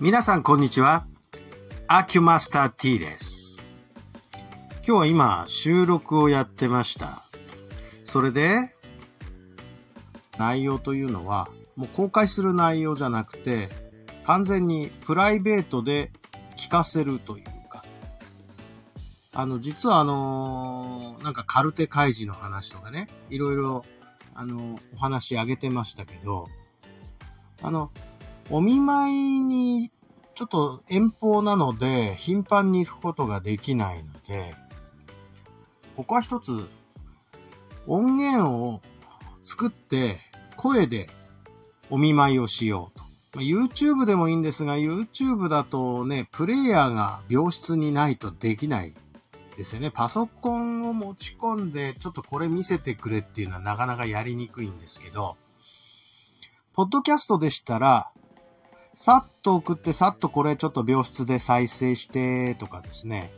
[0.00, 1.06] 皆さんこんにちは。
[1.86, 3.70] アキュマスター T です。
[4.84, 7.22] 今日は今収録をやってました。
[8.04, 8.56] それで、
[10.36, 13.68] 内容というのは、もう公開する内容じゃなくて、
[14.24, 16.10] 完全にプライベートで
[16.56, 17.84] 聞かせるというか、
[19.32, 23.84] あの、実はあのなんかカルテ開示の話とかね、いろいろ、
[24.34, 26.48] あの、お話あげてましたけど、
[27.62, 27.92] あの、
[28.50, 29.90] お見舞いに
[30.34, 34.54] ちょっと遠方なので頻繁に行くことができないので、
[35.96, 36.68] ここは一つ
[37.86, 38.80] 音源を
[39.42, 40.16] 作って
[40.56, 41.06] 声で
[41.90, 43.04] お見舞いをしようと。
[43.40, 48.94] YouTube でもいいんですが、YouTube だとね、プレイヤーが病室にないとできない
[49.56, 49.90] ですよね。
[49.90, 55.36] パソコンを持ち込んで、ちょっとこれ見せてくれっていうのはなかなかやりにくいんですけど、
[56.74, 58.10] ポッドキャストでしたら、
[58.94, 63.32] さっと送って、さっとこれちょっと病室で再生してとかですね。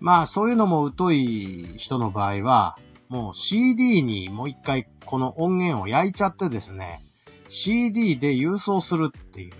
[0.00, 2.76] まあそういうのも疎い人の場合は、
[3.08, 7.04] もう CD にもう一回この音源を焼いちゃってですね、
[7.48, 9.52] CD で郵送するっていう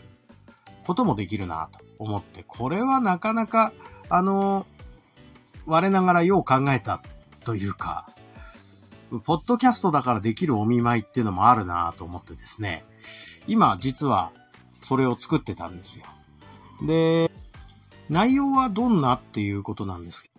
[0.86, 3.72] こともできるなと思って、これはなかなか、
[4.08, 4.66] あの、
[5.66, 7.00] 我ながらよう考えた
[7.44, 8.06] というか、
[9.24, 12.84] ポッドキャストだからできるお見舞いっていうのもあるなと思ってですね、
[13.46, 14.32] 今実は
[14.84, 16.04] それを作ってたんですよ。
[16.86, 17.30] で、
[18.10, 20.34] 内容はどんなっていうことなんですけど、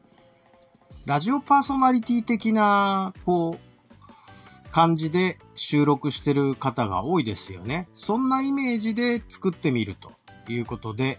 [1.05, 7.87] ラジオパーソナリティ的な、こう、感じで収録してる方が多いですよね。
[7.93, 10.11] そんなイメージで作ってみると
[10.47, 11.17] いうことで、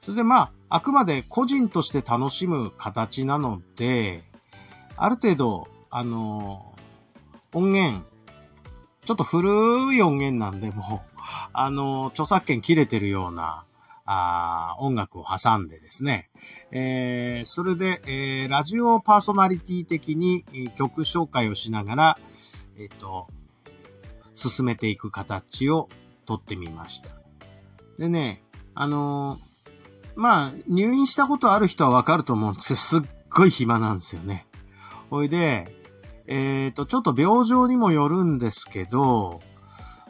[0.00, 4.22] それでまあ、あくまで個人として楽しむ形なので、
[4.96, 6.74] ある程度、あの、
[7.52, 8.04] 音源、
[9.10, 9.48] ちょっと古
[9.92, 11.18] い音源なんで、もう、
[11.52, 13.64] あの、著作権切れてるような、
[14.06, 16.30] あ音楽を挟んでですね、
[16.70, 20.44] えー、それで、えー、ラジオパーソナリティ的に
[20.76, 22.18] 曲紹介をしながら、
[22.78, 23.26] えっ、ー、と、
[24.34, 25.88] 進めていく形を
[26.24, 27.10] とってみました。
[27.98, 28.44] でね、
[28.76, 29.40] あの
[30.14, 34.46] まあ、入院したことある人はわかると思うんですけど、すっごい暇なんですよね。
[35.10, 35.79] ほいで、
[36.32, 39.40] えっ、と、ちょっと病状にもよるんですけど、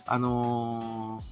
[0.04, 1.24] あの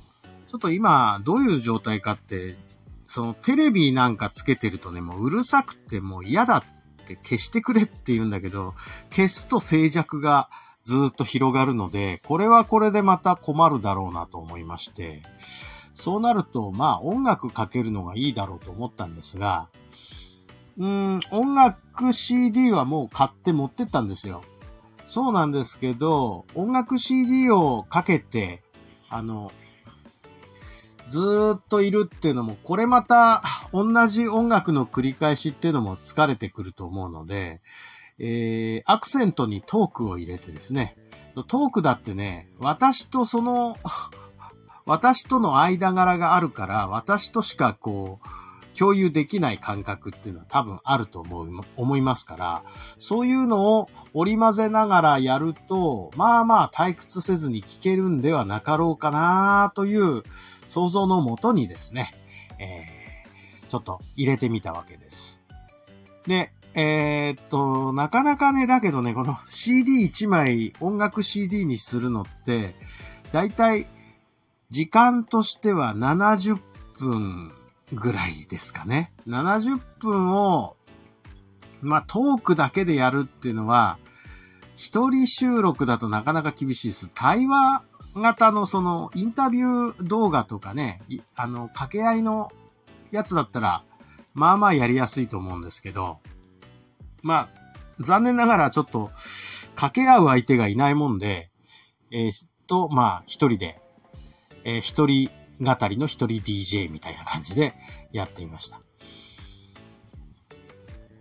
[0.46, 2.56] ー、ちょっと今、どういう状態かって、
[3.04, 8.74] そのテレビなんかつけてるとね、もううるさくてもう嫌だって消してくれって言うんだけど、
[9.10, 10.48] 消すと静寂が
[10.82, 15.20] ずっと広がるので、これはこれでまた困るだろうなと思いまして、
[15.92, 19.68] そうなると、まあ音楽かけるのがいいだろうと思ったんですが、
[20.78, 24.42] うん、音楽 CD はもう買って持ってったんですよ。
[25.08, 28.62] そうなんですけど、音楽 CD をかけて、
[29.08, 29.50] あの、
[31.06, 33.40] ずーっといるっていうのも、これまた
[33.72, 37.62] 同じ音楽の繰り返しっていうのも疲れてくると思うので、
[38.18, 40.98] えー、アクセントにトークを入れてですね、
[41.46, 43.76] トークだってね、私とその、
[44.84, 48.28] 私との間柄があるから、私としかこう、
[48.78, 52.62] 共有できない感覚っていうのは多分あると思う、思いますから、
[52.98, 60.22] そういうのを織り交ぜながらやると、まあまあ退屈せずに聞けるんではなかろうかなという
[60.68, 62.14] 想像のもとにですね、
[62.60, 65.42] えー、ちょっと入れてみたわけです。
[66.28, 72.76] で、えー、っと、なかなかね、だけどね、この CD1 枚音楽 CD にするのって、
[73.32, 73.88] だいたい
[74.70, 76.60] 時間としては70
[77.00, 77.52] 分
[77.92, 79.12] ぐらいですかね。
[79.26, 80.76] 70分を、
[81.80, 83.98] まあ、トークだけでやるっていうのは、
[84.76, 87.10] 一人収録だとなかなか厳しいです。
[87.14, 87.82] 対話
[88.14, 91.00] 型のそのインタビュー動画とかね、
[91.36, 92.50] あの、掛け合いの
[93.10, 93.82] やつだったら、
[94.34, 96.18] まあまあやりやすいと思うんですけど、
[97.22, 97.48] まあ、
[98.00, 99.10] 残念ながらちょっと、
[99.74, 101.50] 掛け合う相手がいないもんで、
[102.10, 102.32] えー、
[102.68, 103.80] と、まあ、一人で、
[104.64, 105.30] えー、一人
[105.60, 107.74] 語りの一人 DJ みたいな感じで
[108.12, 108.80] やってみました。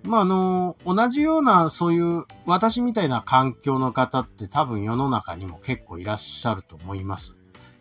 [0.03, 7.37] まあ、あの、同じようなそういう私みたいな環境の方って多分世の中にも結構いらっしゃると思います。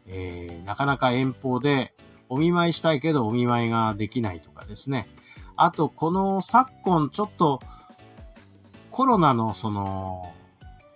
[0.08, 1.94] えー、なかなか遠方で
[2.28, 5.06] お見舞いしたいけどお見舞いができないとかですね。
[5.56, 7.60] あと、この昨今ちょっと
[8.90, 10.32] コロナのその、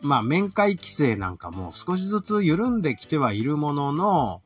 [0.01, 4.43] まあ、面会規制なんかも少しずつ緩んできてはいるものの、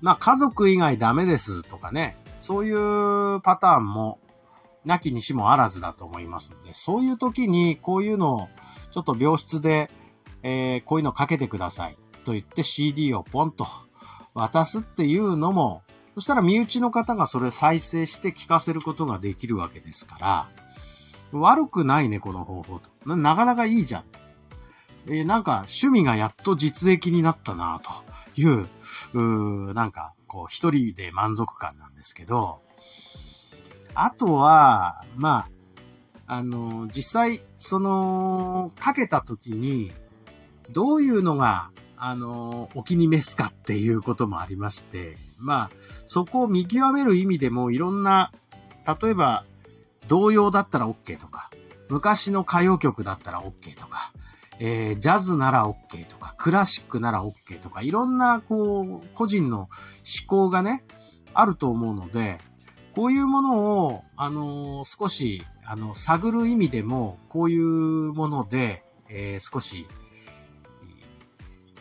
[0.00, 4.18] まあ、家族以外ダメですとかね、そういうパターンも、
[4.84, 8.48] なきにしもあらずだと思いますので、そういう時にこういうのを、
[8.92, 9.90] ちょっと病室で、
[10.42, 13.66] えー、こういうのかけてくださいと言って CD をポンと
[14.32, 15.82] 渡すっていうのも、
[16.14, 20.48] そしたら身内の方がそれ再生して聞かせることができるわけですから、
[21.32, 22.90] 悪くないね、この方法と。
[23.16, 24.04] なかなかいいじゃん。
[25.08, 27.90] えー、なんか趣味がやっと実益になったなと
[28.36, 28.68] いう、
[29.14, 32.60] うなんかこう一人で満足感なんですけど、
[33.94, 35.48] あとは、ま
[36.26, 39.92] あ、あの、実際、その、かけた時に、
[40.70, 45.70] どういうのが、あの、お気に召すかっていうこともありまして、まあ、
[46.04, 48.32] そこを見極める意味でもいろんな、
[49.00, 49.44] 例えば、
[50.08, 51.50] 童謡だったら OK とか、
[51.88, 54.12] 昔の歌謡曲だったら OK とか、
[54.58, 59.68] えー、ジャズなら OK とか、クラシックなら OK とか、いろんな、こう、個人の思
[60.26, 60.84] 考がね、
[61.34, 62.38] あると思うので、
[62.94, 69.86] こういうものを、あのー、少し、あの、探る意味でも、こういうもので、えー、少し、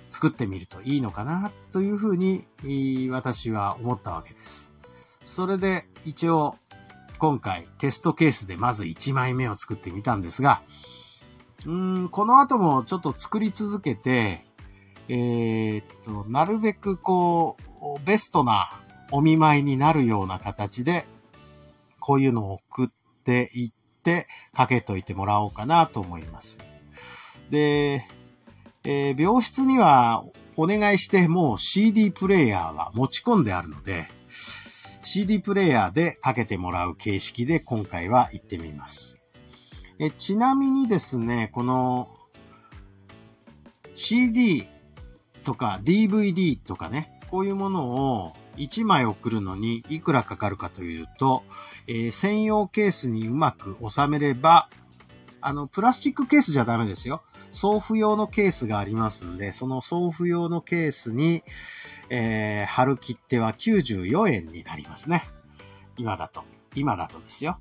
[0.10, 2.46] 作ってみるといいのかな、というふうに、
[3.12, 4.74] 私は思ったわけです。
[5.22, 6.58] それで、一応、
[7.18, 10.62] 今回、テストケースでまず1枚目を作ってみたんですが、
[11.66, 14.42] うん、この後もちょっと作り続けて、
[15.08, 18.70] えー、っと、なるべくこう、ベストな
[19.12, 21.06] お見舞いになるような形で、
[22.00, 22.88] こういうのを送っ
[23.24, 23.72] ていっ
[24.04, 26.60] て、かけといてもらおうかなと思います。
[27.50, 28.08] で、
[28.84, 30.24] えー、病室には
[30.58, 39.20] お願いしてもう CD プレイヤーは持ち込んであるので、CD プレイヤーでかけてもらう形式で今回は行ってみます。
[40.00, 42.10] えちなみにですね、この
[43.94, 44.66] CD
[45.44, 51.44] とか DVD とかね、こういうものを1枚送るのにいくらかかるかというと、
[51.88, 54.70] えー、専用ケースにうまく収めれば、
[55.42, 57.24] あの、プラスチックケースじゃダメですよ。
[57.52, 61.44] 送付用のケースがありますんで、その送付用のケースに、
[62.10, 65.24] えー、貼る切手は94円になりますね。
[65.98, 66.44] 今だと。
[66.76, 67.60] 今だとですよ。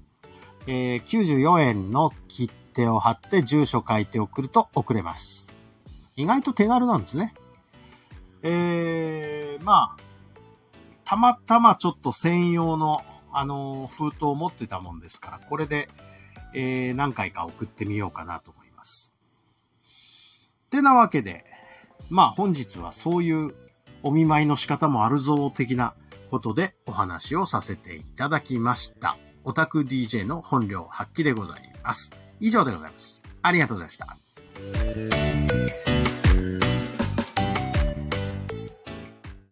[0.66, 5.52] えー、94円の切手を貼って住所書いて送ると送れます。
[6.16, 7.34] 意外と手軽なんですね。
[8.42, 9.96] えー、まあ、
[11.04, 13.02] たまたまちょっと専用の、
[13.32, 15.88] あのー、封筒を持ってたもんですから、これで、
[16.54, 19.12] えー、何回か送ってみようかなと思います。
[20.70, 21.44] てなわけで、
[22.10, 23.54] まあ本日はそういう
[24.02, 25.94] お見舞いの仕方もあるぞ的な
[26.30, 29.16] ことでお話をさせていただきました。
[29.44, 32.12] オタク DJ の本領発揮でございます。
[32.40, 33.22] 以上でございます。
[33.42, 35.43] ありがとうございました。